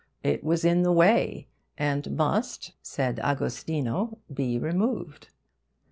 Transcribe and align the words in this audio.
It 0.23 0.43
was 0.43 0.65
in 0.65 0.81
the 0.81 0.91
way, 0.91 1.45
and 1.77 2.17
must 2.17 2.73
(said 2.81 3.19
Agostino) 3.19 4.17
be 4.33 4.57
removed. 4.57 5.27